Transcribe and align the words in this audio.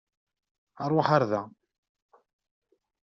Ṛwaḥ 0.89 1.07
ar 1.15 1.23
da! 1.29 1.41